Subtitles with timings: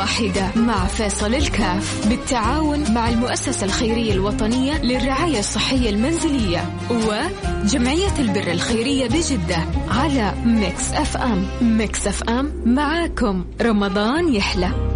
[0.00, 9.08] واحدة مع فيصل الكاف بالتعاون مع المؤسسة الخيرية الوطنية للرعاية الصحية المنزلية وجمعية البر الخيرية
[9.08, 11.46] بجدة على Mix FM.
[11.62, 13.44] Mix FM معاكم.
[13.62, 14.89] رمضان يحلى.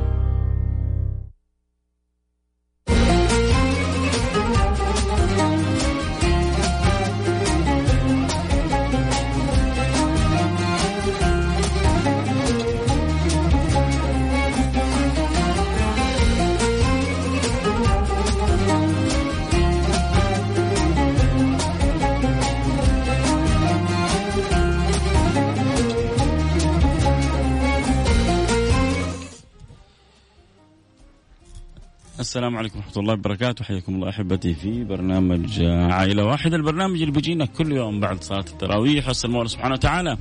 [32.35, 33.65] السلام عليكم ورحمة الله وبركاته.
[33.65, 39.09] حياكم الله أحبتي في برنامج عائلة واحدة البرنامج اللي بيجينا كل يوم بعد صلاة التراويح.
[39.09, 40.19] أسأل الله سبحانه وتعالى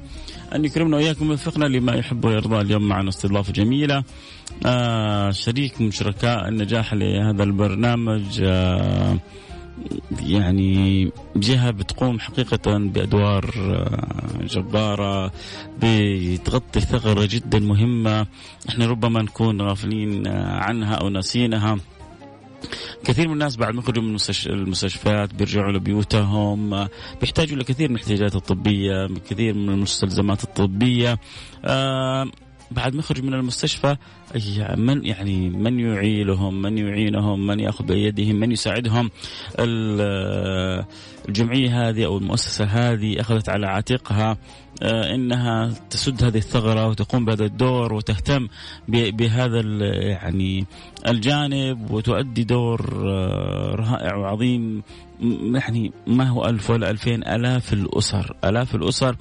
[0.55, 2.62] أن يكرمنا وإياكم ويوفقنا لما يحب ويرضى.
[2.62, 4.03] اليوم معنا استضافة جميلة
[4.66, 9.17] آه شريك من شركاء النجاح لهذا البرنامج آه
[10.25, 15.31] يعني جهة بتقوم حقيقة بأدوار آه، جبارة
[15.81, 18.27] بتغطي ثغرة جدا مهمة.
[18.70, 21.77] إحنا ربما نكون غافلين آه، عنها أو ناسينها.
[23.06, 26.88] كثير من الناس بعد ما يخرجوا من المستشفيات بيرجعوا لبيوتهم
[27.22, 31.20] بيحتاجوا لكثير من الاحتياجات الطبية كثير من المستلزمات الطبية.
[32.72, 33.95] بعد ما يخرج من المستشفى
[34.78, 39.09] من يعني من يعيلهم من يعينهم من يأخذ بيدهم من يساعدهم.
[41.30, 44.38] الجمعية هذه أو المؤسسة هذه أخذت على عاتقها.
[44.82, 48.48] إنها تسد هذه الثغرة وتقوم بهذا الدور وتهتم
[48.88, 50.66] بهذا يعني
[51.08, 54.84] الجانب وتؤدي دور آه، رائع وعظيم
[55.19, 59.16] يعني ما هو ألف ولا ألفين ألاف الأسر؟ ألاف الأسر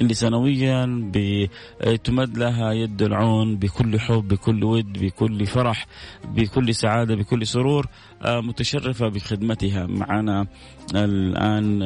[0.00, 1.10] اللي سنويا
[2.04, 5.86] تمد لها يد العون بكل حب بكل ود بكل فرح
[6.24, 7.86] بكل سعادة بكل سرور
[8.22, 9.86] آه، متشرفة بخدمتها.
[9.86, 10.46] معنا
[10.94, 11.78] الآن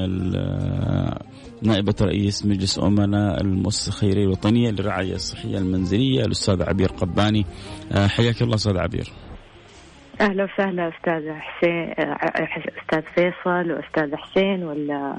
[1.62, 7.46] نائبة رئيس مجلس أمناء المؤسسة الخيرية الوطنية للرعاية الصحية المنزلية الأستاذ عبير قباني.
[7.92, 9.12] آه، حياك الله أستاذ عبير.
[10.20, 11.94] أهلا وسهلا أستاذ حسين
[12.82, 15.16] أستاذ فيصل وأستاذ حسين ولا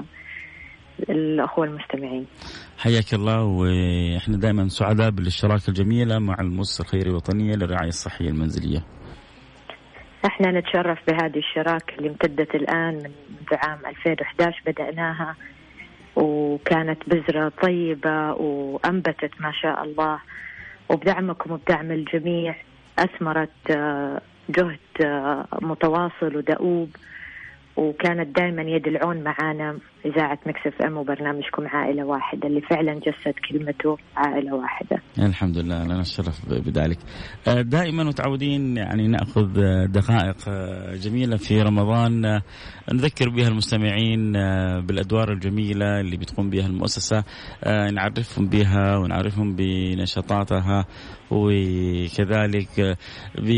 [1.10, 2.26] الأخوة المستمعين.
[2.78, 8.84] حياك الله وإحنا دائما سعداء بالاشتراك الجميله مع المؤسسه الخيريه الوطنية للرعاية الصحية المنزلية.
[10.26, 15.36] إحنا نتشرف بهذه الشراكة اللي امتدت الآن من عام 2011 بدأناها
[16.16, 20.18] وكانت بذرة طيبة وأنبتت ما شاء الله
[20.88, 22.56] وبدعمكم وبدعم الجميع
[22.98, 26.88] أثمرت آه، جهد آه، متواصل ودؤوب
[27.78, 33.96] وكانت دائما يد العون معانا إذاعة مكسف أم وبرنامجكم عائلة واحدة اللي فعلا جسد كلمته
[34.16, 34.98] عائلة واحدة.
[35.18, 36.98] الحمد لله لنا الشرف بذلك.
[37.48, 39.16] آه، دائما متعودين يعني
[39.86, 42.40] دقائق آه، جميلة في رمضان
[42.92, 44.32] نذكر بها المستمعين
[44.86, 47.24] بالأدوار الجميلة اللي بتقوم بها المؤسسة
[47.66, 50.86] نعرفهم بها ونعرفهم بنشاطاتها
[51.30, 52.96] وكذلك
[53.38, 53.50] ب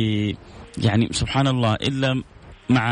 [0.79, 2.23] يعني سبحان الله إلا
[2.71, 2.89] مع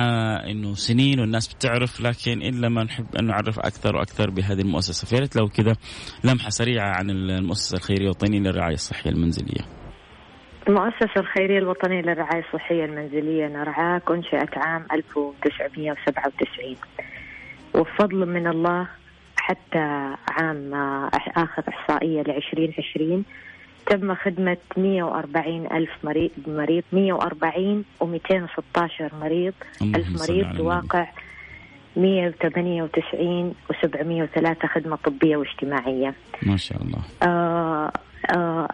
[0.51, 5.37] إنه سنين والناس بتعرف لكن إلا ما نحب أن نعرف أكثر وأكثر بهذه المؤسسة فياريت
[5.37, 5.77] لو كذا
[6.25, 9.65] لمحة سريعة عن المؤسسة الخيرية الوطنية للرعاية الصحية المنزلية.
[10.69, 16.77] المؤسسة الخيرية الوطنية للرعاية الصحية المنزلية نرعاك أنشئت عام 1997
[17.75, 18.89] وبفضل من الله
[19.37, 20.75] حتى عام
[21.37, 23.25] آخر إحصائية ل 2020
[23.89, 26.83] تم خدمة 140 ألف مريض مريض.
[26.93, 29.55] 140 و216 مريض.
[29.83, 31.07] ألف مريض بواقع
[31.97, 36.15] 198 و703 خدمة طبية واجتماعية.
[36.43, 36.99] ما شاء الله.
[37.23, 37.93] آه
[38.31, 38.69] آه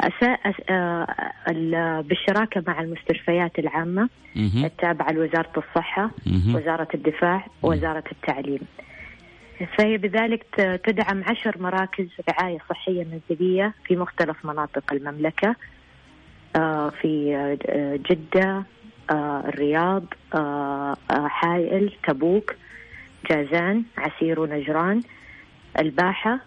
[0.71, 4.09] آه بالشراكة مع المستشفيات العامة
[4.65, 6.11] التابعة لوزارة الصحة
[6.55, 8.61] وزارة الدفاع ووزارة التعليم.
[9.79, 10.45] فهي بذلك
[10.85, 15.57] تدعم عشر مراكز رعاية صحية منزلية في مختلف مناطق المملكة
[16.57, 17.37] آه، في
[17.69, 18.65] آه، جدة
[19.11, 20.05] آه، الرياض
[21.11, 22.55] حائل تبوك
[23.31, 25.03] جازان عسير ونجران
[25.79, 26.39] الباحة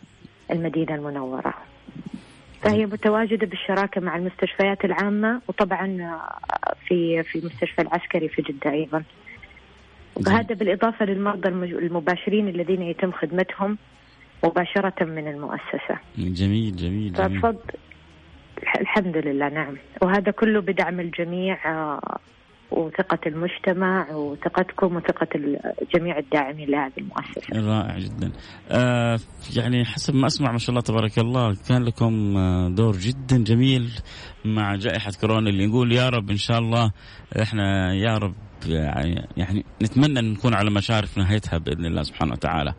[0.51, 1.53] المدينة المنورة.
[2.61, 6.19] فهي متواجدة بالشراكة مع المستشفيات العامة وطبعا
[6.87, 9.03] في في المستشفى العسكري في جدة أيضا.
[10.27, 13.77] وهذا بالإضافة للمرضى المباشرين الذين يتم خدمتهم
[14.43, 15.97] مباشرة من المؤسسة.
[16.17, 17.55] جميل جميل, جميل.
[18.79, 19.75] الحمد لله نعم.
[20.01, 22.19] وهذا كله بدعم الجميع آه،
[22.77, 25.27] وثقة المجتمع وثقتكم وثقة
[25.95, 27.69] جميع الداعمين لهذه المؤسسة.
[27.69, 28.31] رائع جدا.
[28.71, 29.19] آه
[29.55, 33.91] يعني حسب ما أسمع ما شاء الله تبارك الله كان لكم آه، دور جدا جميل
[34.45, 36.91] مع جائحة كورونا اللي نقول يا رب إن شاء الله
[37.41, 38.35] إحنا يا رب
[38.65, 42.73] يعني, يعني نتمنى أن نكون على مشارف نهايتها بإذن الله سبحانه وتعالى.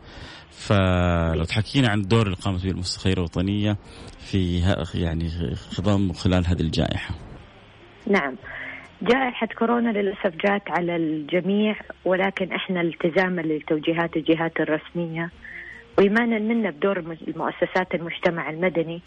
[0.51, 3.77] فلو تحكينا عن الدور اللي قامت به المؤسسة الخيرية الوطنية
[4.19, 4.59] في
[4.93, 7.15] يعني خضم خلال هذه الجائحة.
[8.07, 8.35] نعم.
[9.01, 11.75] جائحة كورونا للأسف جاءت على الجميع
[12.05, 15.29] ولكن إحنا التزاما لتوجيهات الجهات الرسمية
[15.97, 16.97] وإيمانا منا بدور
[17.27, 19.01] المؤسسات المجتمع المدني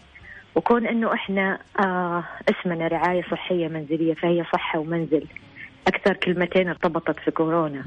[0.55, 5.25] وكون إنه إحنا آه اسمنا رعاية صحية منزلية فهي صحة ومنزل
[5.87, 7.83] أكثر كلمتين ارتبطت في كورونا.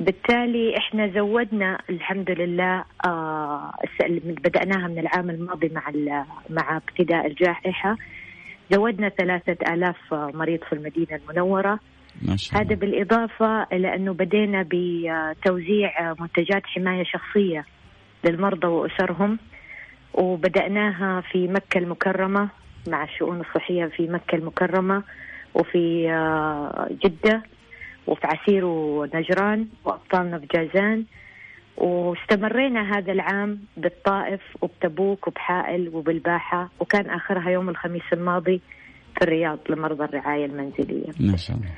[0.00, 3.72] بالتالي إحنا زودنا الحمد لله آه
[4.10, 5.90] بدأناها من العام الماضي مع
[6.50, 7.96] مع ابتداء الجائحة
[8.70, 11.78] زودنا ثلاثة آلاف مريض في المدينة المنورة
[12.22, 12.66] ما شاء الله.
[12.66, 17.64] هذا بالإضافة إلى أنه بدينا بتوزيع منتجات حماية شخصية
[18.24, 19.38] للمرضى وأسرهم
[20.14, 22.48] وبدأناها في مكة المكرمة
[22.88, 25.02] مع الشؤون الصحية في مكة المكرمة
[25.54, 27.42] وفي آه، جدة
[28.06, 31.04] وفي عسير ونجران وأبطالنا في جازان
[31.76, 38.60] واستمرينا هذا العام بالطائف وبتبوك وبحائل وبالباحة وكان آخرها يوم الخميس الماضي
[39.16, 41.10] في الرياض لمرضى الرعاية المنزلية.
[41.20, 41.68] ما شاء الله.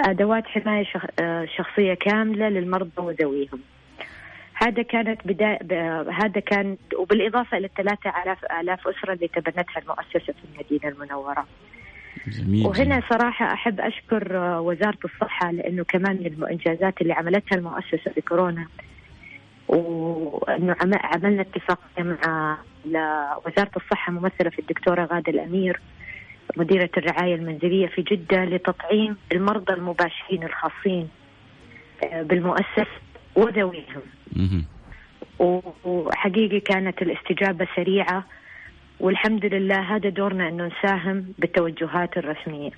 [0.00, 0.84] أدوات حماية
[1.56, 3.60] شخصية كاملة للمرضى وذويهم.
[4.54, 5.58] هذا كانت بداية
[6.10, 11.46] هذا كان وبالإضافة إلى الثلاثة آلاف آلاف أسرة اللي تبنتها المؤسسة في المدينة المنورة.
[12.26, 18.20] جميل وهنا صراحة أحب أشكر وزارة الصحة لأنه كمان من الإنجازات اللي عملتها المؤسسة في
[18.20, 18.66] كورونا
[19.68, 22.58] وأنه عملنا اتفاقيه مع
[23.46, 25.80] وزارة الصحة ممثلة في الدكتورة غادة الأمير
[26.56, 31.08] مديرة الرعاية المنزلية في جدة لتطعيم المرضى المباشرين الخاصين
[32.04, 32.86] آه، بالمؤسسة
[33.36, 34.02] وذويهم.
[35.84, 38.24] وحقيقي كانت الاستجابة سريعة
[39.00, 42.70] والحمد لله هذا دورنا أنه نساهم بالتوجهات الرسمية.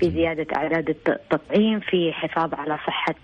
[0.00, 3.14] في زيادة أعداد التطعيم في حفاظ على صحة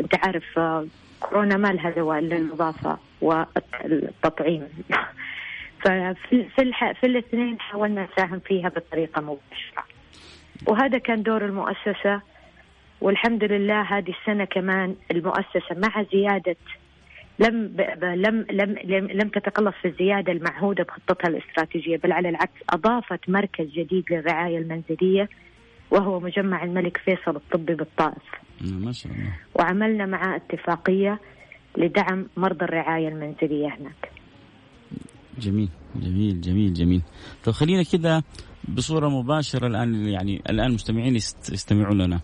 [0.00, 0.86] أنت عارف آه،
[1.24, 4.68] كورونا ما لها دواء الا النظافه والتطعيم
[5.82, 9.84] ففي في, في الاثنين حاولنا نساهم فيها بطريقة مباشرة.
[10.66, 12.20] وهذا كان دور المؤسسة
[13.00, 16.56] والحمد لله هذه السنة كمان المؤسسة مع زيادة
[17.38, 23.28] لم لم لم لم, لم تتقلص في الزيادة المعهودة بخطتها الاستراتيجية بل على العكس أضافت
[23.28, 25.28] مركز جديد للرعاية المنزلية
[25.90, 28.43] وهو مجمع الملك فيصل الطبي بالطائف.
[28.60, 29.36] ما شاء الله.
[29.54, 31.20] وعملنا معاه اتفاقية
[31.78, 34.10] لدعم مرضى الرعاية المنزلية هناك.
[35.38, 37.02] جميل جميل جميل جميل.
[37.44, 38.22] طيب خلينا كذا
[38.68, 42.20] بصورة مباشرة الآن يعني الآن المستمعين يستمعون لنا.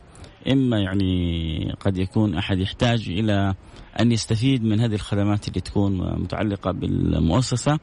[0.53, 3.55] إما يعني قد يكون أحد يحتاج إلى
[4.01, 7.79] أن يستفيد من هذه الخدمات اللي تكون متعلقة بالمؤسسة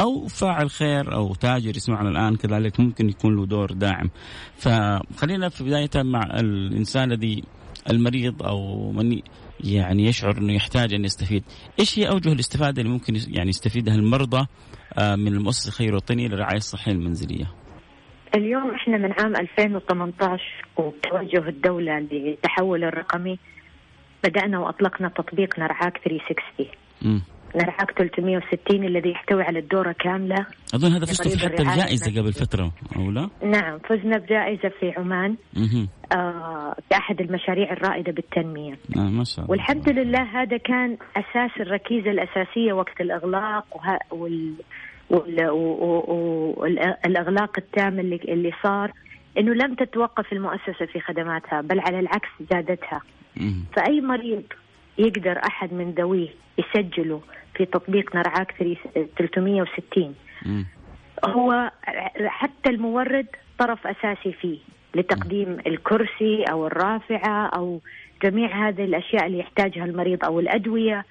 [0.00, 4.10] أو فاعل خير أو تاجر يسمعنا الآن كذلك ممكن يكون له دور داعم.
[4.56, 7.42] فخلينا في بداية مع الإنسان الذي
[7.90, 9.20] المريض أو من
[9.64, 11.44] يعني يشعر إنه يحتاج أن يستفيد،
[11.80, 14.46] إيش هي أوجه الاستفادة اللي ممكن يعني يستفيدها المرضى
[14.98, 17.46] آه، من المؤسسة الخيريه الوطنيه للرعايه الصحيه المنزلية؟
[18.34, 20.42] اليوم إحنا من عام 2018
[20.76, 23.38] وبتوجه الدولة للتحول الرقمي
[24.24, 26.66] بدأنا وأطلقنا تطبيق نرعاك 360.
[27.02, 27.20] م.
[27.56, 33.10] نرعاك 360 الذي يحتوي على الدورة كاملة أظن هذا فزتوا حتى الجائزة قبل فترة أو
[33.10, 35.36] لا؟ نعم فزنا بجائزة في عمان
[36.12, 38.78] آه في أحد المشاريع الرائدة بالتنمية.
[38.96, 39.50] آه ما شاء الله.
[39.50, 44.54] والحمد لله هذا كان أساس الركيزة الأساسية وقت الإغلاق وها وال
[46.56, 48.92] والإغلاق التام اللي, اللي صار
[49.38, 53.00] إنه لم تتوقف المؤسسة في خدماتها بل على العكس زادتها.
[53.76, 54.42] فأي مريض
[54.98, 56.28] يقدر أحد من ذويه
[56.58, 57.20] يسجله
[57.54, 58.52] في تطبيق نرعاك
[59.18, 60.14] 360
[61.24, 61.70] هو
[62.26, 63.26] حتى المورد
[63.58, 64.58] طرف أساسي فيه
[64.94, 67.80] لتقديم الكرسي أو الرافعة أو
[68.22, 71.04] جميع هذه الأشياء اللي يحتاجها المريض أو الأدوية.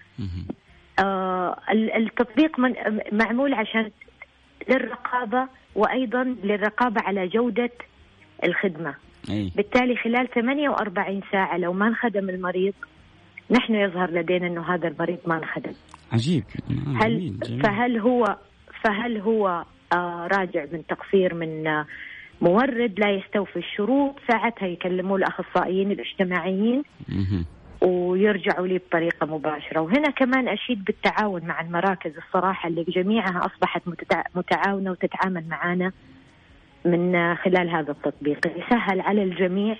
[0.99, 2.73] آه التطبيق من
[3.11, 3.91] معمول عشان
[4.69, 7.71] للرقابة وأيضا للرقابة على جودة
[8.43, 8.95] الخدمة.
[9.29, 9.51] أي.
[9.55, 12.73] بالتالي خلال 48 ساعة لو ما انخدم المريض
[13.51, 15.73] نحن يظهر لدينا إنه هذا المريض ما انخدم
[16.11, 16.43] عجيب.
[17.01, 17.39] هل جميل.
[17.39, 17.61] جميل.
[17.61, 18.37] فهل هو
[18.83, 21.85] فهل هو آه راجع من تقصير من آه
[22.41, 26.83] مورد لا يستوفي الشروط ساعتها يكلموا الأخصائيين الاجتماعيين
[27.81, 29.81] ويرجعوا لي بطريقة مباشرة.
[29.81, 33.81] وهنا كمان أشيد بالتعاون مع المراكز الصراحة اللي جميعها أصبحت
[34.35, 35.91] متعاونة وتتعامل معنا
[36.85, 38.47] من خلال هذا التطبيق.
[38.47, 39.75] يسهل على الجميع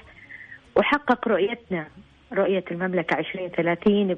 [0.76, 1.88] وحقق رؤيتنا.
[2.34, 4.16] رؤية المملكة 2030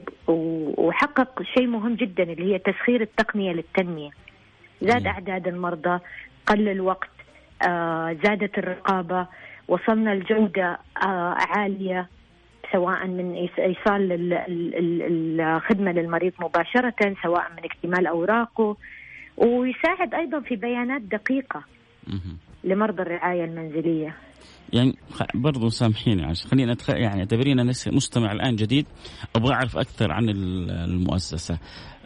[0.77, 4.09] وحقق شيء مهم جدا اللي هي تسخير التقنية للتنمية.
[4.81, 5.99] زاد أعداد المرضى
[6.45, 7.09] قل الوقت
[7.67, 9.27] آه زادت الرقابة
[9.67, 12.07] وصلنا لجودة آه عالية
[12.71, 14.33] سواء من إيصال
[15.41, 18.77] الخدمة للمريض مباشرة سواء من اكتمال أوراقه
[19.37, 21.63] ويساعد أيضا في بيانات دقيقة
[22.63, 24.15] لمرضى الرعاية المنزلية.
[24.73, 24.97] يعني
[25.35, 26.89] برضو سامحيني عشان خلينا أتخ...
[26.89, 28.85] يعني اعتبرينا مستمع الآن جديد
[29.35, 31.57] أبغى أعرف أكثر عن المؤسسة.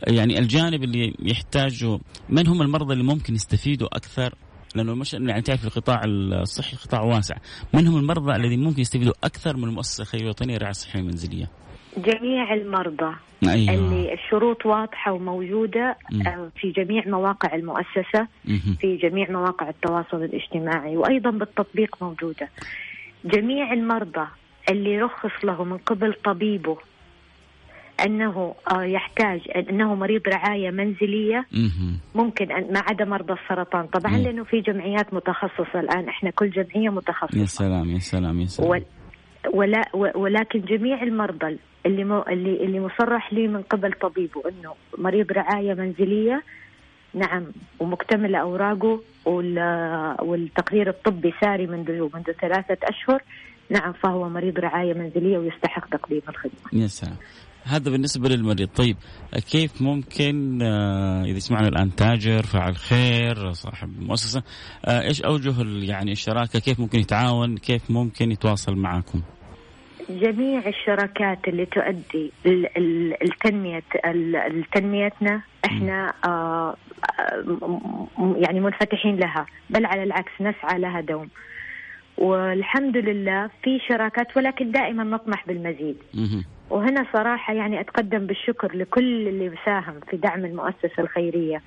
[0.08, 2.00] يعني الجانب اللي يحتاجه
[2.30, 4.36] من هم المرضى اللي ممكن يستفيدوا أكثر؟
[4.75, 7.36] لأنه مش يعني تعرف القطاع الصحي قطاع واسع.
[7.74, 11.62] من هم المرضى الذين ممكن يستفيدوا أكثر من المؤسسة؟ الخيريه الوطنيه للرعايه الصحيه المنزليه
[11.97, 13.15] جميع المرضى.
[13.43, 13.73] أيوة.
[13.73, 16.27] اللي الشروط واضحة وموجودة م.
[16.27, 18.57] آه، في جميع مواقع المؤسسة م.
[18.79, 22.50] في جميع مواقع التواصل الاجتماعي وأيضا بالتطبيق موجودة.
[23.25, 24.27] جميع المرضى
[24.69, 26.77] اللي رخص له من قبل طبيبه
[28.05, 31.45] أنه آه، يحتاج أنه مريض رعاية منزلية
[32.15, 33.88] ممكن أن ما عدا مرضى السرطان.
[33.88, 37.39] طبعا لأنه في جمعيات متخصصة الآن إحنا كل جمعية متخصصة.
[37.39, 38.81] يا سلام يا سلام يا سلام.
[39.53, 39.81] ولا
[40.15, 45.73] ولكن جميع المرضى اللي مو اللي اللي مصرح لي من قبل طبيبه إنه مريض رعاية
[45.73, 46.43] منزلية
[47.13, 47.45] نعم
[47.79, 49.01] ومكتمل أوراقه
[50.21, 53.21] والتقرير الطبي ساري منذ منذ ثلاثة أشهر
[53.69, 56.81] نعم فهو مريض رعاية منزلية ويستحق تقديم الخدمة.
[56.81, 57.17] يا سلام.
[57.65, 58.70] هذا بالنسبة للمريض.
[58.70, 58.98] طيب
[59.51, 64.43] كيف ممكن آه، إذا سمعنا الآن تاجر فاعل خير صاحب مؤسسة
[64.86, 65.53] آه، إيش أوجه
[65.86, 69.22] يعني الشراكة؟ كيف ممكن يتعاون؟ كيف ممكن يتواصل معكم؟
[70.10, 72.32] جميع الشراكات اللي تؤدي
[73.22, 73.84] التنمية
[74.74, 76.75] تنميتنا إحنا آه،
[78.17, 79.46] يعني منفتحين لها.
[79.70, 81.29] بل على العكس نسعى لها دوم.
[82.17, 85.98] والحمد لله في شراكات ولكن دائما نطمح بالمزيد.
[86.70, 91.62] وهنا صراحة يعني أتقدم بالشكر لكل اللي بيساهم في دعم المؤسسة الخيرية.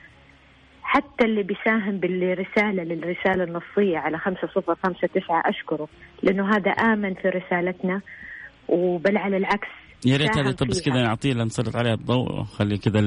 [0.83, 5.89] حتى اللي بيساهم بالرسالة للرسالة النصية على خمسة صفر خمسة تسعة أشكره
[6.23, 8.01] لأنه هذا آمن في رسالتنا
[8.69, 9.69] وبل على العكس
[10.07, 13.01] يا ريت هذه طب بس كذا نعطيه نسلط عليها الضوء خلي كذا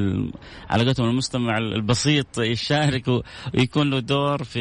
[0.69, 4.59] على قولتهم المستمع البسيط يشارك ويكون له دور في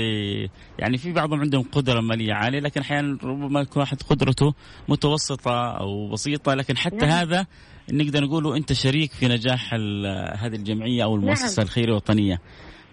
[0.78, 4.54] يعني في بعضهم عندهم قدرة مالية عالية لكن أحيانا ربما يكون واحد قدرته
[4.88, 7.10] متوسطة أو بسيطة لكن حتى نعم.
[7.10, 7.46] هذا
[7.92, 11.66] نقدر نقول أنت شريك في نجاح هذه الجمعية أو المؤسسة نعم.
[11.66, 12.40] الخيرية الوطنيه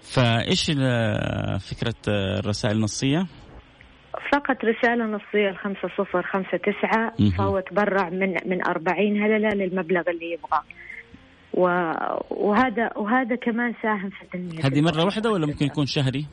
[0.02, 0.66] فإيش
[1.60, 3.28] فكرة الرسائل النصية؟
[4.32, 9.24] فقط رسالة نصية الخمسة صفر خمسة تسعة فهو تبرع من من أربعين.
[9.24, 10.64] هللة للمبلغ اللي يبغاه.
[12.30, 16.26] وهذا وهذا كمان ساهم في تنمية هذه مرة واحدة ولا ممكن يكون شهري؟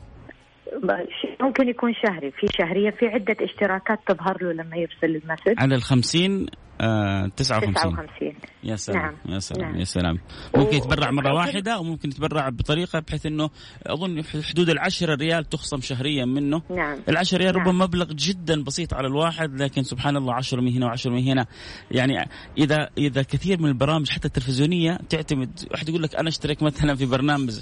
[1.41, 2.31] ممكن يكون شهري.
[2.31, 5.53] في شهرية في عدة اشتراكات تظهر له لما يرسل المسج.
[5.57, 6.45] على الخمسين
[6.81, 9.15] آه 59 59 يا سلام نعم.
[9.25, 9.79] يا سلام نعم.
[9.79, 10.19] يا سلام
[10.55, 13.49] ممكن يتبرع مرة واحدة أو ممكن يتبرع بطريقة بحيث إنه
[13.85, 17.67] أظن حدود العشرة ريال تخصم شهريا منه نعم العشرة ريال نعم.
[17.67, 21.45] ربما مبلغ جدا بسيط على الواحد لكن سبحان الله 10 من هنا و10 من هنا
[21.91, 26.95] يعني إذا إذا كثير من البرامج حتى التلفزيونية تعتمد واحد يقول لك أنا اشترك مثلا
[26.95, 27.59] في برنامج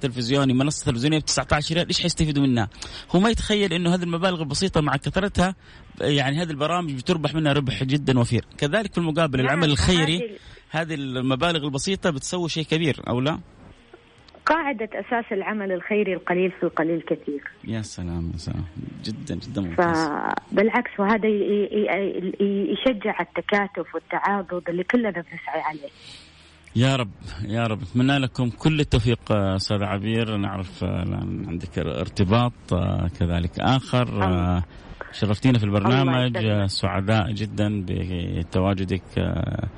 [0.00, 2.68] تلفزيوني منصة تلفزيونية ب 19 ريال إيش حيستفيدوا منها؟
[3.14, 5.54] هو ما يتخيل إنه هذه المبالغ البسيطة مع كثرتها
[6.00, 8.44] يعني هذه البرامج بتربح منها ربح جدا وفير.
[8.58, 10.38] كذلك في المقابل نعم العمل الخيري
[10.70, 13.38] هذه المبالغ البسيطة بتسوي شيء كبير أو لا؟
[14.46, 17.42] قاعدة أساس العمل الخيري القليل في القليل كثير.
[17.64, 18.64] يا سلام يا سلام.
[19.04, 20.08] جدا جدا ممتاز.
[20.50, 21.28] فبالعكس وهذا
[22.72, 25.88] يشجع التكاتف والتعاضد اللي كلنا بنسعى عليه.
[26.76, 27.10] يا رب
[27.44, 27.82] يا رب.
[27.82, 30.36] اتمنى لكم كل التوفيق أستاذ عبير.
[30.36, 32.52] نعرف الآن عندك ارتباط
[33.18, 34.06] كذلك آخر
[35.14, 36.66] شرفتينا في البرنامج.
[36.66, 39.68] سعداء جدا بتواجدك آه،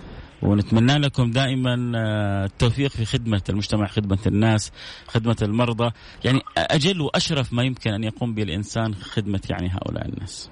[0.43, 4.73] ونتمنى لكم دائما آه، التوفيق في خدمة المجتمع خدمة الناس
[5.07, 5.91] خدمة المرضى.
[6.25, 10.51] يعني أجل وأشرف ما يمكن أن يقوم به الإنسان خدمة يعني هؤلاء الناس.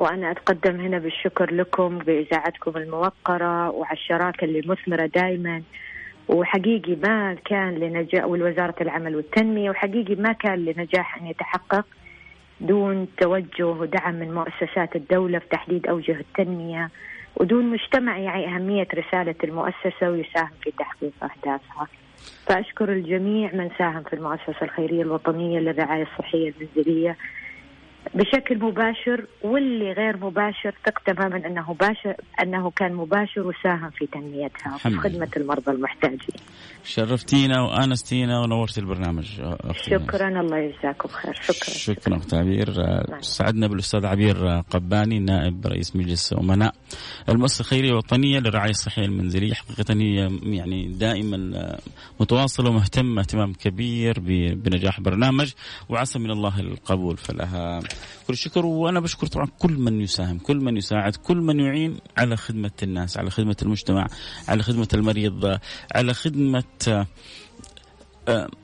[0.00, 5.62] وأنا أتقدم هنا بالشكر لكم بإذاعتكم الموقرة وعلى الشراكة اللي مثمرة دائما.
[6.28, 11.86] وحقيقي ما كان لنجاح والوزارة العمل والتنمية وحقيقي ما كان لنجاح أن يتحقق.
[12.60, 16.90] دون توجه ودعم من مؤسسات الدولة في تحديد أوجه التنمية
[17.36, 21.88] ودون مجتمع يعي أهمية رسالة المؤسسة ويساهم في تحقيق أهدافها.
[22.46, 27.16] فأشكر الجميع من ساهم في المؤسسة الخيرية الوطنية للرعاية الصحية المنزلية
[28.14, 34.76] بشكل مباشر واللي غير مباشر ثق تماما أنه مباشر أنه كان مباشر وساهم في تنميتها
[34.78, 36.36] في خدمة المرضى المحتاجين.
[36.84, 41.34] شرفتينا وأنستينا ونورتي البرنامج أختي شكرا الله يجزاكم خير.
[41.34, 42.16] شكرا شكرا.
[42.16, 42.82] أخت عبير.
[43.10, 43.20] نعم.
[43.20, 46.74] سعدنا بالأستاذ عبير قباني نائب رئيس مجلس أمناء.
[47.28, 51.78] المؤسسة الخيرية الوطنيه للرعايه الصحيه المنزلية حقيقه هي يعني دائما
[52.20, 54.20] متواصلة ومهتمة اهتمام كبير
[54.54, 55.52] بنجاح برنامج
[55.88, 57.16] وعسى من الله القبول.
[57.16, 57.80] فلها
[58.26, 62.36] كل الشكر وأنا بشكر طبعا كل من يساهم كل من يساعد كل من يعين على
[62.36, 64.06] خدمة الناس على خدمة المجتمع
[64.48, 65.58] على خدمة المريض
[65.94, 67.06] على خدمة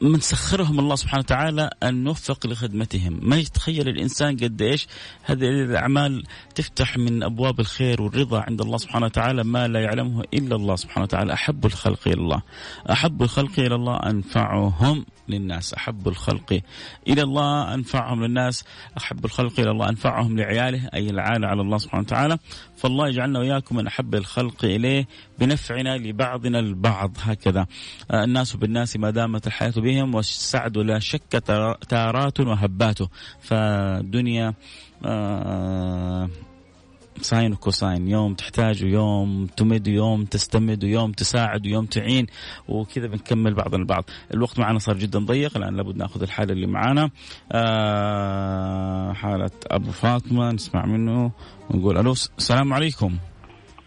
[0.01, 3.21] من سخرهم الله سبحانه وتعالى أن نوفق لخدمتهم.
[3.23, 4.87] ما يتخيل الإنسان قد إيش
[5.23, 6.25] هذه الأعمال
[6.55, 11.05] تفتح من أبواب الخير والرضا عند الله سبحانه وتعالى ما لا يعلمه إلا الله سبحانه
[11.05, 11.33] وتعالى.
[11.33, 12.43] أحب الخلق إلى الله.
[12.91, 15.75] أحب الخلق إلى الله أنفعهم للناس.
[15.75, 16.61] أحب الخلق
[17.09, 18.65] إلى الله أنفعهم للناس.
[18.99, 22.39] أحب الخلق إلى الله أنفعهم لعياله أي العالة على الله سبحانه وتعالى.
[22.77, 27.17] فالله يجعلنا وإياكم من أحب الخلق إليه بنفعنا لبعضنا البعض.
[27.23, 27.67] هكذا.
[28.11, 31.43] آه، الناس بالناس ما دامت الحياة بهم والسعد لا شك
[31.89, 33.09] تارات وهباته
[33.41, 34.55] فالدنيا
[35.05, 36.29] آه
[37.21, 42.27] sine و cosine يوم تحتاج ويوم تمد ويوم تستمد ويوم تساعد ويوم تعين.
[42.69, 44.05] وكذا بنكمل بعضنا البعض.
[44.35, 47.11] الوقت معنا صار جدا ضيق الآن لابد نأخذ الحالة اللي معانا.
[47.53, 51.33] آه حالة أبو فاطمة نسمع منه
[51.71, 53.19] ونقول ألو السلام عليكم.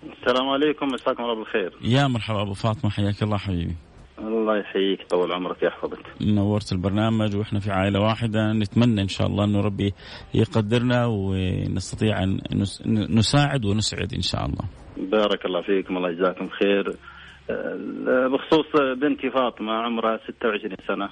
[0.03, 1.73] السلام عليكم مساكم الله بالخير.
[1.81, 3.75] يا مرحبا أبو فاطمة حياك الله حبيبي.
[4.27, 8.53] الله يحييك طول عمرك يحفظك نورت البرنامج وإحنا في عائلة واحدة.
[8.53, 9.93] نتمنى إن شاء الله إنه ربي
[10.33, 12.39] يقدرنا ونستطيع أن
[13.09, 14.65] نساعد ونسعد إن شاء الله.
[14.97, 16.95] بارك الله فيكم الله يجزاكم خير.
[17.49, 18.65] أه، بخصوص
[19.01, 21.09] بنتي فاطمة عمرها 26 سنة.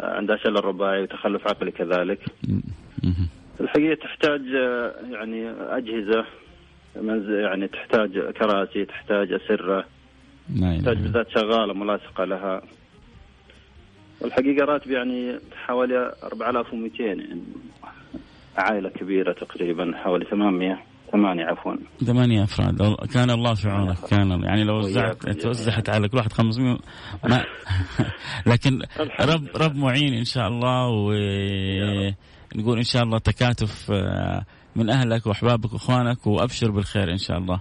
[0.00, 2.20] عندها شلل رباعي وتخلف عقلي كذلك.
[3.60, 6.24] الحقيقة تحتاج أه، يعني أجهزة
[7.28, 9.84] يعني تحتاج كراسي تحتاج أسرة.
[10.54, 12.62] تحتاج بالذات شغالة ملاصقة لها.
[14.20, 17.42] والحقيقة راتبي يعني حوالي 4200 يعني.
[18.56, 20.78] عائلة كبيرة تقريبا حوالي 800
[21.12, 21.74] ثمانية عفوا.
[22.04, 22.96] ثمانية أفراد.
[23.14, 26.78] كان الله في عونك كان يعني لو وزعت توزعت على كل واحد 500
[27.24, 27.44] ما
[28.52, 28.80] لكن
[29.20, 34.44] رب رب معين إن شاء الله ونقول إن شاء الله تكاتف آه،
[34.76, 37.60] من أهلك وأحبابك وإخوانك وأبشر بالخير إن شاء الله.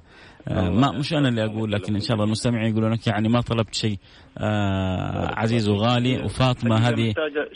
[0.51, 3.73] ما مش أنا اللي أقول لكن إن شاء الله المستمعين يقولون لك يعني ما طلبت
[3.73, 3.97] شيء.
[4.37, 7.07] آه عزيز وغالي وفاطمة هذه.
[7.09, 7.49] محتاجة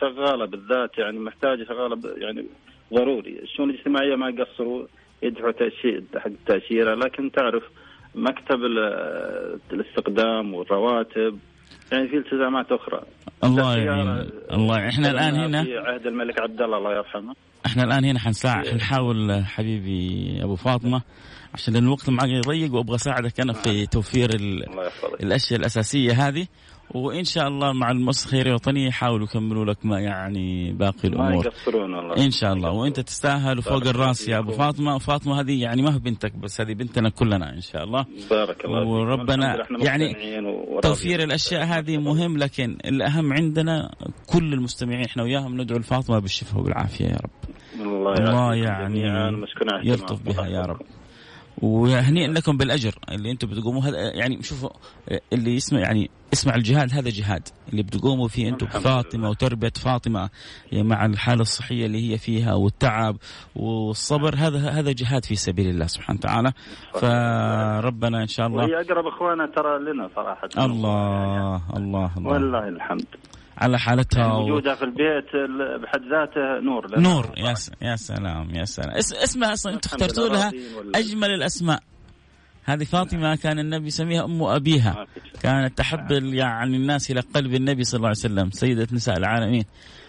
[0.00, 2.46] شغالة بالذات يعني محتاجة شغالة يعني
[2.94, 3.38] ضروري.
[3.42, 4.86] الشؤون الاجتماعية ما يقصروا
[5.22, 7.62] يدفعوا تاشيره حق التاشيره لكن تعرف
[8.14, 8.58] مكتب
[9.72, 11.38] الاستقدام والرواتب
[11.92, 13.00] يعني في التزامات أخرى.
[13.44, 17.34] الله يعني الله إحنا الآن هنا في عهد الملك عبد الله الله يرحمه.
[17.66, 21.02] إحنا الآن هنا حنساعد حنحاول حبيبي أبو فاطمة.
[21.54, 24.30] عشان الوقت معك يضيق وأبغى أساعدك أنا في توفير
[25.20, 26.46] الأشياء الأساسية هذه.
[26.94, 31.28] وإن شاء الله مع المؤسسه الخيريه الوطنيه يحاولوا يكملوا لك ما يعني باقي الأمور.
[31.28, 32.24] ما يقصرون والله.
[32.24, 32.70] إن شاء الله.
[32.70, 34.94] وأنت تستاهل وفوق الرأس يا أبو فاطمة.
[34.94, 38.06] وفاطمة هذه يعني ما هي بنتك بس هذه بنتنا كلنا إن شاء الله.
[38.30, 40.14] بارك الله وربنا يعني
[40.82, 43.90] توفير الأشياء هذه مهم لكن الأهم عندنا
[44.32, 47.30] كل المستمعين إحنا وياهم ندعو لفاطمه بالشفاء وبالعافية يا رب.
[47.80, 49.00] الله, الله يعني
[49.84, 50.80] يلطف بها يا رب.
[51.62, 54.70] وهنيئا لكم بالأجر اللي أنتم بتقوموا هذا يعني شوفوا
[55.32, 57.48] اللي يسمع يعني اسمع الجهاد هذا جهاد.
[57.68, 60.30] اللي بتقوموا فيه أنتم بفاطمة وتربيه فاطمة
[60.72, 63.16] مع الحالة الصحية اللي هي فيها والتعب
[63.56, 66.52] والصبر هذا هذا جهاد في سبيل الله سبحانه وتعالى.
[66.92, 70.48] فربنا إن شاء الله وهي أقرب اخوانا ترى لنا صراحة.
[70.58, 72.32] الله الله الله.
[72.32, 73.06] والله الحمد.
[73.58, 75.24] على حالتها يعني وجودها في البيت
[75.82, 77.32] بحد ذاته نور نور.
[77.36, 78.96] يا يا سلام يا سلام.
[78.96, 80.52] اسمها أصلا أنتم اخترتوا لها
[80.94, 81.80] أجمل الأسماء.
[82.64, 85.06] هذه فاطمة كان النبي يسميها أم أبيها.
[85.42, 89.64] كانت تحب يعني الناس إلى قلب النبي صلى الله عليه وسلم سيدة نساء العالمين.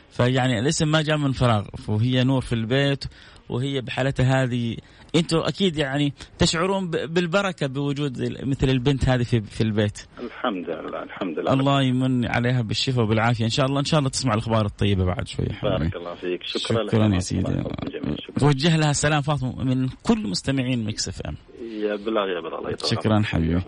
[0.09, 3.05] فيعني الاسم ما جاء من فراغ وهي نور في البيت
[3.49, 4.77] وهي بحالتها هذه
[5.15, 10.07] أنتم أكيد يعني تشعرون بالبركة بوجود مثل البنت هذه في في البيت.
[10.19, 11.53] الحمد لله الحمد لله.
[11.53, 15.27] الله يمن عليها بالشفاء وبالعافيه إن شاء الله إن شاء الله تسمع الأخبار الطيبة بعد
[15.27, 15.45] شوي.
[15.63, 16.43] بارك الله فيك.
[16.43, 17.63] شكرا شكرا يا سيدي.
[18.39, 21.35] توجه لها السلام فاطمة من كل مستمعين Mix FM.
[21.61, 23.61] يا بلاغ يا بلاغ الله شكرا حبيبي.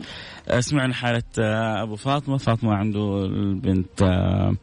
[0.60, 2.38] سمعنا حالة آه، أبو فاطمة.
[2.38, 4.56] فاطمة عنده البنت آه،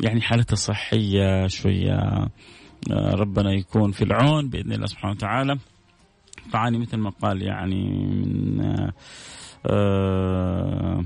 [0.00, 1.98] يعني حالتها الصحيه شوية
[2.92, 5.58] آه، ربنا يكون في العون بإذن الله سبحانه وتعالى.
[6.52, 8.90] تعاني مثل ما قال يعني من
[9.66, 11.04] آه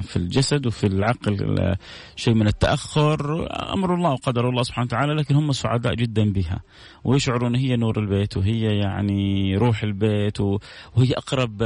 [0.00, 1.76] في الجسد وفي العقل
[2.16, 6.60] شيء من التأخر أمر الله وقدر الله سبحانه وتعالى لكن هم سعداء جدا بها.
[7.04, 11.62] ويشعرون هي نور البيت وهي يعني روح البيت وهي أقرب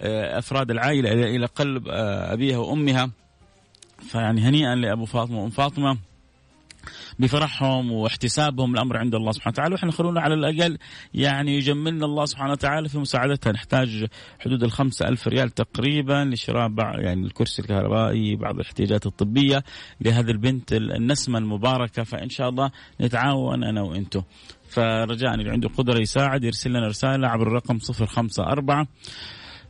[0.00, 3.10] أفراد العائلة إلى قلب أبيها وأمها.
[3.98, 5.98] فيعني هنيئا لأبو فاطمة وأم فاطمة.
[7.18, 9.74] بفرحهم واحتسابهم الامر عند الله سبحانه وتعالى.
[9.74, 10.78] وإحنا خلونا على الأقل
[11.14, 14.06] يعني يجملنا الله سبحانه وتعالى في مساعدتها نحتاج
[14.38, 19.64] حدود الخمسة ألف ريال تقريبا لشراء يعني الكرسي الكهربائي بعض الاحتياجات الطبية
[20.00, 22.02] لهذه البنت النسمة المباركة.
[22.02, 22.70] فإن شاء الله
[23.00, 24.22] نتعاون أنا وأنتم
[24.68, 28.86] فرجاء اللي عنده قدرة يساعد يرسل لنا رسالة عبر الرقم صفر خمسة أربعة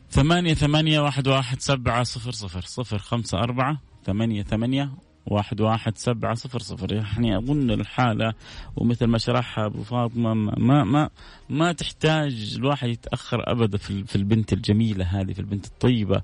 [0.09, 2.61] ثمانية ثمانية واحد واحد سبعة صفر صفر.
[2.61, 4.91] صفر خمسة أربعة ثمانية ثمانية
[5.25, 6.93] واحد واحد سبعة صفر صفر.
[6.93, 8.33] يعني أظن الحالة
[8.75, 11.09] ومثل ما شرحها أبو فاطمة ما ما
[11.49, 16.21] ما تحتاج الواحد يتأخر أبدا في في البنت الجميلة هذه في البنت الطيبة.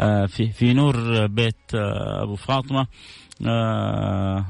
[0.00, 2.86] آه في في نور بيت آه أبو فاطمة.
[3.46, 4.44] آه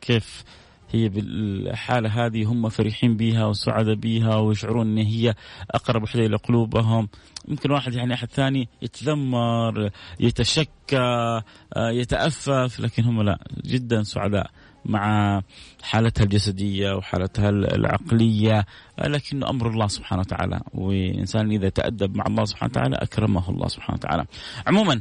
[0.00, 0.44] كيف؟
[0.90, 5.34] هي بالحالة هذه هم فرحين بها وسعداء بها ويشعرون أن هي
[5.70, 7.08] أقرب وحدة إلى قلوبهم.
[7.48, 11.42] ممكن واحد يعني أحد ثاني يتذمر يتشكى
[11.76, 14.50] يتأفف لكن هم لا جدا سعداء
[14.84, 15.42] مع
[15.82, 18.66] حالتها الجسدية وحالتها العقلية.
[18.98, 23.98] لكنه أمر الله سبحانه وتعالى وإنسان إذا تأدب مع الله سبحانه وتعالى أكرمه الله سبحانه
[23.98, 24.24] وتعالى.
[24.66, 25.00] عموما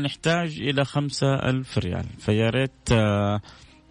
[0.00, 2.04] نحتاج إلى خمسة ألف ريال.
[2.18, 2.88] فيا ريت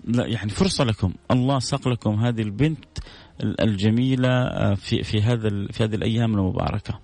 [0.05, 1.13] لا يعني فرصة لكم.
[1.31, 2.85] الله ساق لكم هذه البنت
[3.43, 6.99] الجميلة آه، في في هذا في هذه الأيام المباركة.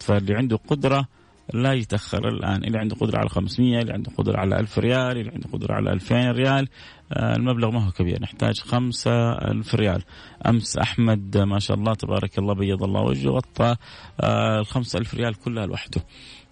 [0.00, 1.06] فاللي عنده قدرة
[1.54, 2.64] لا يتأخر الآن.
[2.64, 5.92] اللي عنده قدرة على 500 اللي عنده قدرة على 1000 ريال اللي عنده قدرة على
[5.92, 6.68] 2000 ريال.
[7.12, 10.02] آه، المبلغ ما هو كبير نحتاج 5000 ريال.
[10.46, 13.76] أمس أحمد ما شاء الله تبارك الله بيض الله وجهه غطى
[14.20, 16.02] آه، ال 5000 ريال كلها لوحده.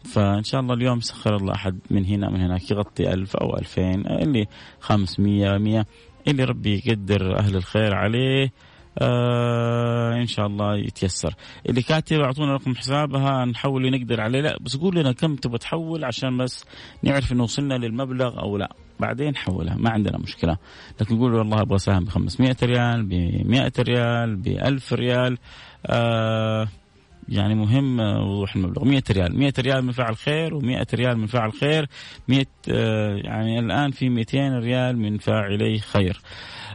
[0.04, 4.06] فإن شاء الله اليوم سخر الله أحد من هنا من هناك يغطي ألف أو ألفين
[4.06, 4.46] اللي
[4.80, 5.86] 500 100
[6.28, 8.52] اللي ربي يقدر أهل الخير عليه
[8.98, 11.34] آه إن شاء الله يتيسر.
[11.68, 14.40] اللي كاتب أعطونا رقم حسابها نحول اللي نقدر عليه.
[14.40, 16.64] لا بس قول لنا كم تبغى تحول عشان بس
[17.02, 18.72] نعرف إنه وصلنا للمبلغ أو لا.
[19.00, 20.56] بعدين حولها ما عندنا مشكلة.
[21.00, 23.12] لكن قول والله أبغى سهم ب 500 ريال ب
[23.46, 25.38] 100 ريال ب 1000 ريال
[25.86, 26.68] آه
[27.30, 28.84] يعني مهم وضوح المبلغ.
[28.84, 29.38] 100 ريال.
[29.38, 31.88] 100 ريال من فعل خير و100 ريال من فعل خير.
[32.28, 36.20] 100 آه، يعني الآن في 200 ريال من فاعلي خير.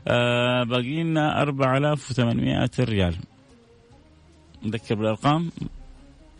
[0.08, 3.16] آه، باقي لنا 4800 ريال.
[4.66, 5.52] نذكر بالأرقام.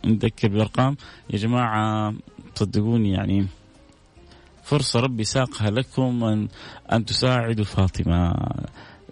[0.04, 0.96] نذكر بالأرقام.
[1.30, 2.14] يا جماعة
[2.54, 3.46] صدقوني يعني
[4.64, 6.48] فرصة ربي ساقها لكم أن,
[6.92, 8.34] أن تساعدوا فاطمة.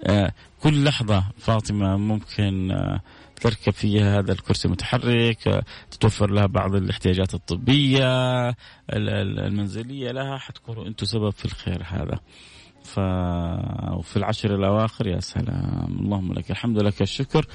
[0.04, 2.72] آه، كل لحظة فاطمة ممكن
[3.44, 8.48] تركب فيها هذا الكرسي المتحرك تتوفر لها بعض الاحتياجات الطبية
[8.90, 12.20] المنزلية لها حتكونوا أنتم سبب في الخير هذا.
[12.84, 12.98] ف...
[13.98, 15.98] وفي العشر الأواخر يا سلام.
[16.00, 17.46] اللهم لك الحمد لك الشكر.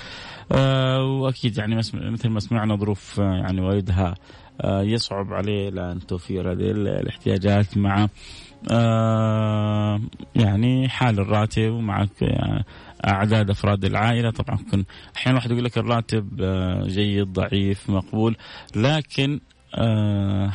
[0.52, 4.16] آه وأكيد يعني مثل ما سمعنا ظروف يعني والدها آه
[4.66, 8.08] يصعب عليه لأن توفير هذه الاحتياجات مع
[8.72, 10.02] آه
[10.36, 12.66] يعني حال الراتب ومع يعني
[13.06, 18.38] أعداد أفراد العائلة طبعا كن أحيانا واحد يقول لك الراتب آه، جيد ضعيف مقبول
[18.76, 19.40] لكن
[19.76, 20.52] آه،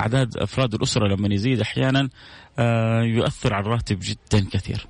[0.00, 2.08] أعداد أفراد الأسرة لما يزيد أحيانا
[2.58, 4.86] آه، يؤثر على الراتب جدا كثير.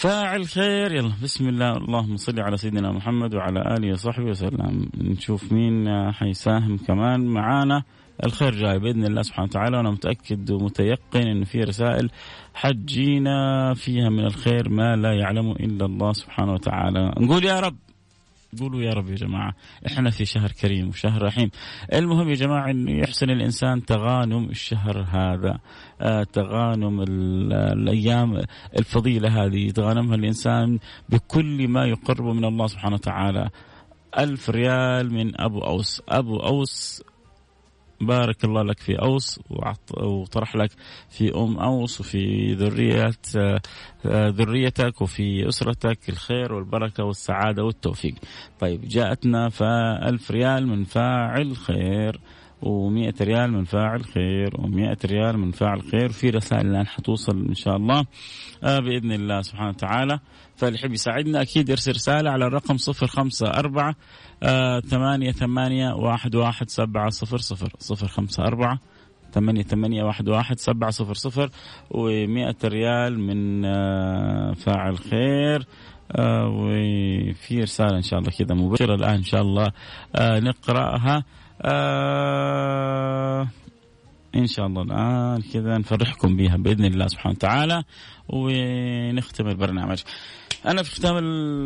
[0.00, 0.92] فاعل خير.
[0.92, 1.76] يلا بسم الله.
[1.76, 4.90] اللهم صل على سيدنا محمد وعلى آله وصحبه وسلم.
[4.98, 7.26] نشوف مين حيساهم كمان.
[7.26, 7.82] معانا
[8.24, 9.76] الخير جاي بإذن الله سبحانه وتعالى.
[9.76, 12.10] وأنا متأكد ومتيقن انه في رسائل
[12.54, 17.14] حجينا فيها من الخير ما لا يعلم إلا الله سبحانه وتعالى.
[17.18, 17.76] نقول يا رب
[18.58, 19.54] قولوا يا رب يا جماعة
[19.86, 21.50] إحنا في شهر كريم وشهر رحيم.
[21.94, 25.58] المهم يا جماعة انه يحسن الإنسان تغانم الشهر هذا
[26.00, 28.42] آه تغانم الأيام
[28.78, 33.50] الفضيلة هذه يتغانمها الإنسان بكل ما يقرب من الله سبحانه وتعالى.
[34.18, 37.02] ألف ريال من أبو أوس أبو أوس
[38.00, 39.40] بارك الله لك في أوس
[40.00, 40.70] وطرح لك
[41.10, 48.14] في أم أوس وفي ذرية آه، ذريتك وفي أسرتك الخير والبركة والسعادة والتوفيق.
[48.60, 52.20] طيب جاءتنا فألف ريال من فاعل خير.
[52.62, 56.08] و100 ريال من فاعل خير و100 ريال من فاعل خير.
[56.08, 58.04] في رسائل الآن حتوصل إن شاء الله.
[58.64, 60.20] آه بإذن الله سبحانه وتعالى.
[60.56, 63.94] فاللي يحب يساعدنا أكيد يرسل رسالة على الرقم 054
[64.42, 67.72] آه ثمانية ثمانية واحد واحد سبعة صفر صفر.
[67.78, 68.78] صفر خمسة أربعة
[69.32, 71.50] ثمانية ثمانية واحد واحد سبعة صفر صفر.
[71.90, 75.66] ومئة ريال من آه فاعل خير.
[76.20, 79.72] وفي رسالة إن شاء الله كذا مباشرة الآن إن شاء الله
[80.20, 81.24] نقرأها.
[81.62, 83.48] آه
[84.36, 87.84] إن شاء الله الآن كذا نفرحكم بها بإذن الله سبحانه وتعالى
[88.28, 90.02] ونختم البرنامج.
[90.66, 91.16] أنا في ختام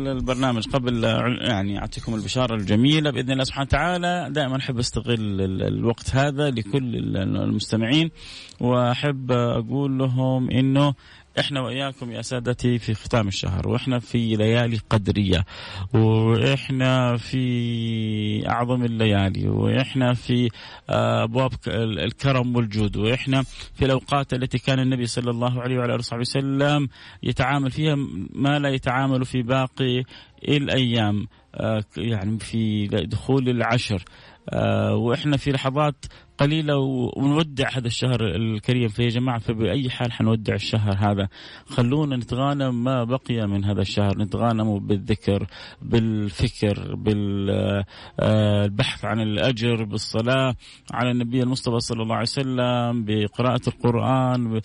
[0.07, 1.03] البرنامج قبل
[1.41, 8.11] يعني أعطيكم البشارة الجميلة بإذن الله سبحانه وتعالى دائما أحب أستغل الوقت هذا لكل المستمعين
[8.59, 10.93] وأحب أقول لهم إنه
[11.39, 15.45] إحنا وإياكم يا سادتي في ختام الشهر وإحنا في ليالي قدرية
[15.93, 20.49] وإحنا في أعظم الليالي وإحنا في
[20.89, 23.43] آه، أبواب الكرم والجود وإحنا
[23.73, 26.89] في الأوقات التي كان النبي صلى الله عليه وعلى آله وسلم
[27.23, 27.95] يتعامل فيها
[28.33, 30.03] ما لا يتعامل في باقي
[30.47, 34.03] الأيام آه، يعني في دخول العشر.
[34.91, 36.05] وإحنا في لحظات
[36.37, 36.77] قليلة
[37.17, 38.87] ونودع هذا الشهر الكريم.
[38.87, 41.27] فيا جماعة فبأي حال حنودع الشهر هذا؟
[41.65, 44.17] خلونا نتغانم ما بقي من هذا الشهر.
[44.17, 45.47] نتغانم بالذكر
[45.81, 47.85] بالفكر بالبحث
[49.05, 50.55] عن الأجر بالصلاة
[50.91, 54.61] على النبي المصطفى صلى الله عليه وسلم بقراءة القرآن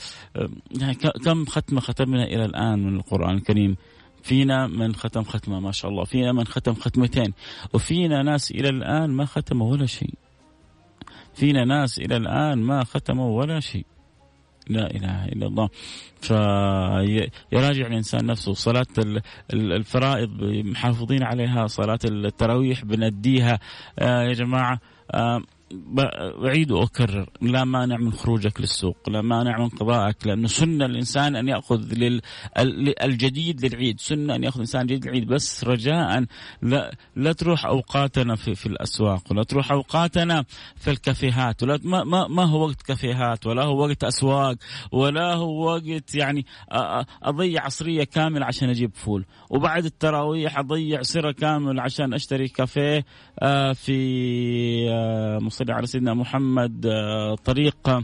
[0.81, 3.77] يعني كم ختمة ختمنا إلى الآن من القرآن الكريم؟
[4.23, 6.05] فينا من ختم ختمة ما شاء الله.
[6.05, 7.33] فينا من ختم ختمتين.
[7.75, 10.15] وفينا ناس إلى الآن ما ختموا ولا شيء.
[11.35, 13.87] فينا ناس إلى الآن ما ختموا ولا شيء.
[14.69, 15.69] لا إله إلا الله.
[16.21, 18.53] فيراجع الإنسان نفسه.
[18.53, 18.87] صلاة
[19.53, 23.59] الفرائض محافظين عليها صلاة التراويح بنديها
[23.99, 24.81] آه، يا جماعة
[25.11, 25.43] آه،
[26.45, 31.49] أعيد وأكرر لا مانع من خروجك للسوق لا مانع من قضائك لأنه سنة الإنسان أن
[31.49, 31.81] يأخذ
[33.03, 36.25] الجديد للعيد سنة أن يأخذ الإنسان جديد للعيد بس رجاء
[36.63, 40.45] لا, لا تروح أوقاتنا في, في الأسواق ولا تروح أوقاتنا
[40.77, 44.57] في الكافيهات ولا ما, ما, ما هو وقت كافيهات ولا هو وقت أسواق
[44.93, 46.47] ولا هو وقت يعني
[47.23, 53.05] أضيع عصرية كاملة عشان أجيب فول وبعد التراويح أضيع سهرة كاملة عشان أشتري كافيه
[53.75, 54.01] في
[55.61, 58.03] صل على سيدنا محمد آه، طريق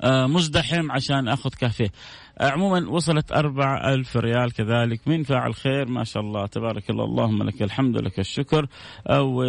[0.00, 1.92] آه، مزدحم عشان آخذ كافيه.
[2.40, 5.00] عموما وصلت أربع ألف ريال كذلك.
[5.06, 6.46] من فاعل خير؟ ما شاء الله.
[6.46, 7.04] تبارك الله.
[7.04, 8.66] اللهم لك الحمد ولك الشكر.
[9.06, 9.42] أو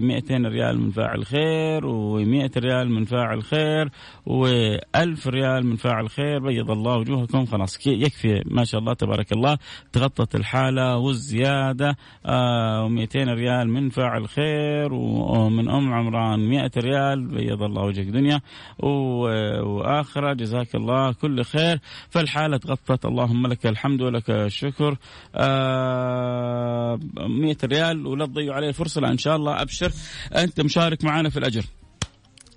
[0.00, 1.80] 200 ريال من فاعل خير.
[1.82, 3.88] و100 ريال من فاعل خير.
[4.26, 6.38] و1000 ريال من فاعل خير.
[6.38, 7.46] بيض الله وجوهكم.
[7.46, 8.42] خلاص يكفي.
[8.46, 8.94] ما شاء الله.
[8.94, 9.58] تبارك الله.
[9.92, 11.90] تغطت الحالة والزيادة.
[11.92, 14.92] و200 آه ريال من فاعل خير.
[14.92, 17.26] ومن أم عمران 100 ريال.
[17.26, 18.40] بيض الله وجهك دنيا.
[18.78, 20.32] وآخرة.
[20.32, 21.78] جزاك الله كل خير.
[22.10, 24.96] فالحمد الحالة تغطت اللهم لك الحمد ولك الشكر.
[25.34, 29.92] آه 100 ريال ولا تضيعوا علي الفرصة لا إن شاء الله أبشر.
[30.36, 31.64] أنت مشارك معنا في الأجر.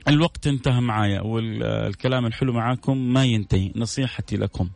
[0.08, 3.72] الوقت انتهى معايا والكلام الحلو معاكم ما ينتهي.
[3.76, 4.70] نصيحتي لكم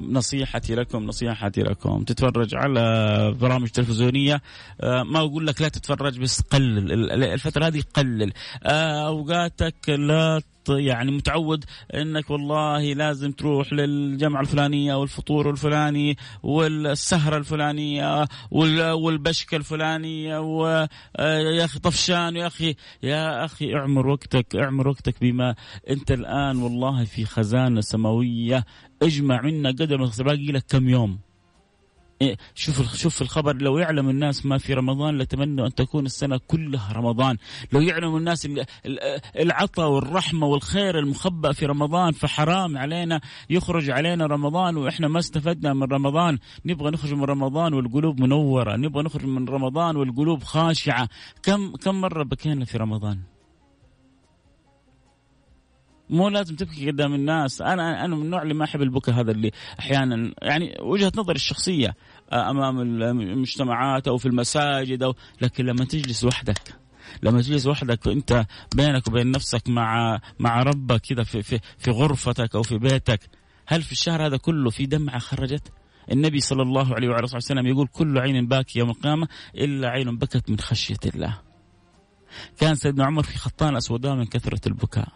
[0.00, 2.04] نصيحتي لكم نصيحتي لكم.
[2.04, 4.42] تتفرج على برامج تلفزيونية.
[4.80, 8.32] آه، ما أقول لك لا تتفرج بس قلل الفترة هذه قلل.
[8.64, 18.26] آه، أوقاتك لا يعني متعود إنك والله لازم تروح للجمعة الفلانية والفطور الفلاني والسهرة الفلانية
[18.50, 25.54] والبشكة الفلانية ويا آه، أخي طفشان يا أخي يا أخي اعمر وقتك اعمر وقتك بما
[25.90, 28.64] أنت الآن والله في خزانة سماوية.
[29.02, 31.18] اجمع منا قدر ما باقي لك كم يوم.
[32.22, 36.92] إيه، شوف شوف الخبر لو يعلم الناس ما في رمضان لتمنوا أن تكون السنة كلها
[36.92, 37.36] رمضان،
[37.72, 38.48] لو يعلم الناس
[39.36, 45.82] العطاء والرحمة والخير المخبأ في رمضان فحرام علينا يخرج علينا رمضان وإحنا ما استفدنا من
[45.82, 51.08] رمضان، نبغى نخرج من رمضان والقلوب منورة، نبغى نخرج من رمضان والقلوب خاشعة،
[51.42, 53.18] كم كم مرة بكينا في رمضان؟
[56.10, 59.50] مو لازم تبكي قدام الناس أنا أنا من النوع اللي ما أحب البكاء هذا اللي
[59.78, 61.94] أحيانا يعني وجهة نظري الشخصية
[62.32, 66.82] آه، أمام المجتمعات أو في المساجد أو لكن لما تجلس وحدك
[67.22, 72.54] لما تجلس وحدك وأنت بينك وبين نفسك مع مع ربك كذا في, في في غرفتك
[72.54, 73.20] أو في بيتك
[73.66, 75.72] هل في الشهر هذا كله في دمعة خرجت؟
[76.12, 80.50] النبي صلى الله عليه وعلى وسلم يقول كل عين باكي يوم القيامة إلا عين بكت
[80.50, 81.38] من خشية الله.
[82.60, 85.08] كان سيدنا عمر في خطان اسوداء من كثرة البكاء.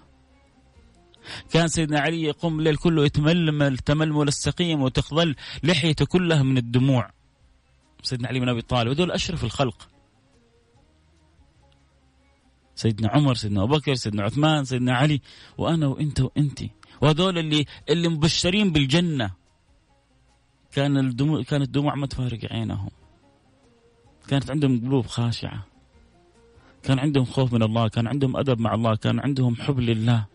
[1.51, 7.11] كان سيدنا علي يقوم الليل كله يتململ تململ السقيم وتخضل لحيته كلها من الدموع.
[8.03, 9.89] سيدنا علي بن أبي طالب هذول أشرف الخلق.
[12.75, 15.21] سيدنا عمر سيدنا أبو بكر سيدنا عثمان سيدنا علي
[15.59, 16.63] وأنا وأنت وأنت.
[17.01, 19.31] وهذول اللي اللي مبشرين بالجنة.
[20.73, 22.91] كان الدموع كانت الدموع ما تفارق عينهم.
[24.29, 25.67] كانت عندهم قلوب خاشعة.
[26.83, 30.27] كان عندهم خوف من الله كان عندهم أدب مع الله كان عندهم حب لله.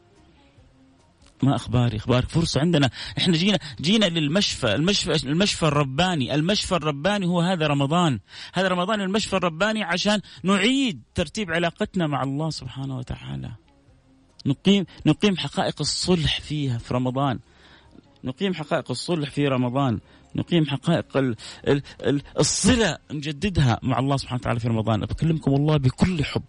[1.44, 2.90] ما أخباري؟ أخبارك فرصة عندنا.
[3.18, 6.36] إحنا جينا جينا للمشفى المشفى المشفى الرباني.
[6.36, 8.20] المشفى الرباني هو هذا رمضان.
[8.54, 13.52] هذا رمضان المشفى الرباني عشان نعيد ترتيب علاقتنا مع الله سبحانه وتعالى.
[14.46, 17.40] نقيم نقيم حقائق الصلح فيها في رمضان.
[18.24, 20.00] نقيم حقائق الصلح في رمضان.
[20.36, 21.36] نقيم حقائق ال
[21.68, 25.00] ال ال الصلة نجددها مع الله سبحانه وتعالى في رمضان.
[25.00, 26.44] بكلمكم الله بكل حب.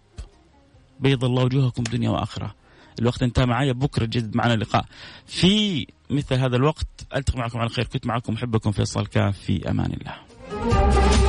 [0.99, 2.55] بيض الله وجوهكم دنيا وآخرة.
[2.99, 4.85] الوقت انتهى معي بكرة جد معنا لقاء
[5.27, 7.85] في مثل هذا الوقت ألتقي معكم على خير.
[7.85, 11.22] كنت معكم أحبكم فيصل كاف في أمان الله.